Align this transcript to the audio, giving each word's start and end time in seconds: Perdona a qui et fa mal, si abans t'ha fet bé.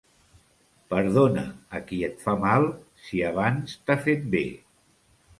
Perdona 0.93 1.43
a 1.79 1.81
qui 1.91 1.99
et 2.07 2.23
fa 2.27 2.33
mal, 2.45 2.65
si 3.07 3.21
abans 3.27 3.75
t'ha 3.91 3.99
fet 4.07 4.25
bé. 4.37 4.43